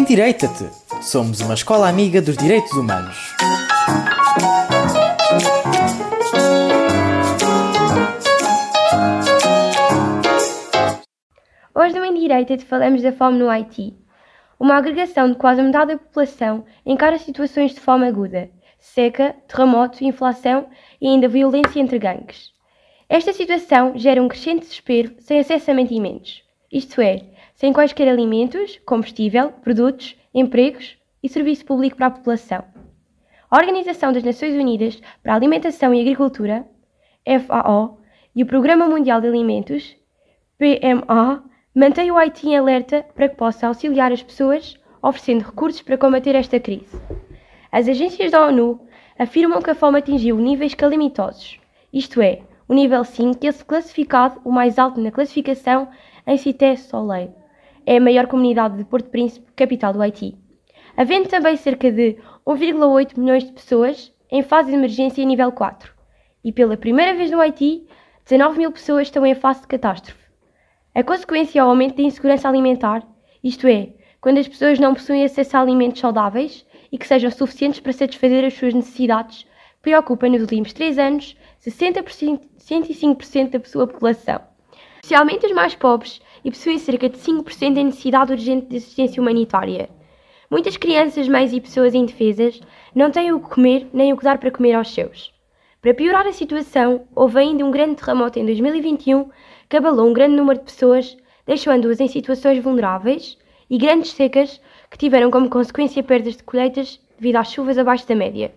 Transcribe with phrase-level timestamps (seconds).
[0.00, 0.66] Endireita-te!
[1.02, 3.18] Somos uma escola amiga dos direitos humanos.
[11.74, 13.94] Hoje no Endireita-te falamos da fome no Haiti.
[14.58, 18.48] Uma agregação de quase metade da população encara situações de fome aguda,
[18.78, 22.52] seca, terremoto, inflação e ainda violência entre gangues.
[23.06, 26.42] Esta situação gera um crescente desespero sem acesso a mantimentos,
[26.72, 27.20] isto é,
[27.60, 32.64] sem quaisquer alimentos, combustível, produtos, empregos e serviço público para a população.
[33.50, 36.66] A Organização das Nações Unidas para a Alimentação e Agricultura,
[37.46, 38.00] FAO,
[38.34, 39.94] e o Programa Mundial de Alimentos,
[40.56, 45.98] PMA, mantém o Haiti em alerta para que possa auxiliar as pessoas, oferecendo recursos para
[45.98, 46.98] combater esta crise.
[47.70, 48.80] As agências da ONU
[49.18, 51.60] afirmam que a fome atingiu níveis calamitosos,
[51.92, 55.88] isto é, o nível 5, que é classificado o mais alto na classificação
[56.26, 57.38] em Cité Soleil.
[57.86, 60.36] É a maior comunidade de Porto Príncipe, capital do Haiti.
[60.96, 65.92] Havendo também cerca de 1,8 milhões de pessoas em fase de emergência nível 4.
[66.44, 67.86] E pela primeira vez no Haiti,
[68.24, 70.24] 19 mil pessoas estão em fase de catástrofe.
[70.94, 73.06] A consequência é o aumento da insegurança alimentar,
[73.42, 77.80] isto é, quando as pessoas não possuem acesso a alimentos saudáveis e que sejam suficientes
[77.80, 79.46] para satisfazer as suas necessidades,
[79.80, 84.40] preocupa nos últimos 3 anos 60%, 105% da sua população.
[84.96, 89.88] Especialmente os mais pobres e possuem cerca de 5% da necessidade urgente de assistência humanitária.
[90.50, 92.60] Muitas crianças, mães e pessoas indefesas
[92.94, 95.32] não têm o que comer nem o que dar para comer aos seus.
[95.80, 99.30] Para piorar a situação, houve ainda um grande terremoto em 2021
[99.68, 103.38] que abalou um grande número de pessoas, deixando-as em situações vulneráveis
[103.70, 108.14] e grandes secas que tiveram como consequência perdas de colheitas devido às chuvas abaixo da
[108.14, 108.52] média.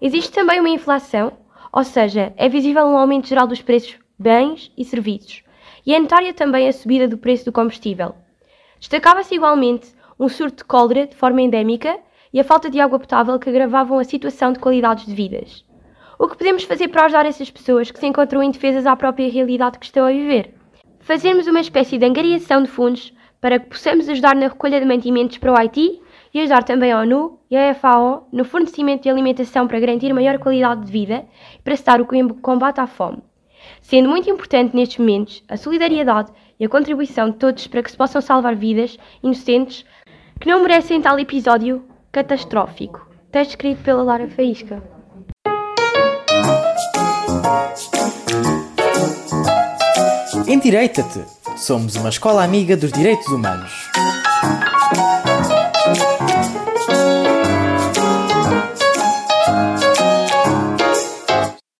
[0.00, 1.32] Existe também uma inflação,
[1.72, 5.42] ou seja, é visível um aumento geral dos preços bens e serviços,
[5.84, 8.14] e é notória também a subida do preço do combustível.
[8.78, 11.98] Destacava-se igualmente um surto de cólera de forma endémica
[12.32, 15.64] e a falta de água potável que agravavam a situação de qualidades de vidas.
[16.18, 19.78] O que podemos fazer para ajudar essas pessoas que se encontram indefesas à própria realidade
[19.78, 20.54] que estão a viver?
[21.00, 25.38] Fazermos uma espécie de angariação de fundos para que possamos ajudar na recolha de mantimentos
[25.38, 26.00] para o Haiti
[26.32, 30.38] e ajudar também a ONU e a FAO no fornecimento de alimentação para garantir maior
[30.38, 32.06] qualidade de vida e para cessar o
[32.40, 33.22] combate à fome.
[33.88, 37.96] Sendo muito importante nestes momentos a solidariedade e a contribuição de todos para que se
[37.96, 39.84] possam salvar vidas inocentes
[40.40, 43.08] que não merecem tal episódio catastrófico.
[43.30, 44.82] Texto escrito pela Lara Faísca.
[50.48, 51.24] Endireita-te!
[51.56, 53.70] Somos uma escola amiga dos direitos humanos.